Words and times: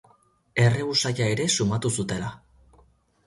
Erre 0.63 0.79
usaia 0.93 1.27
ere 1.35 1.45
sumatu 1.57 1.91
zutela. 2.01 2.31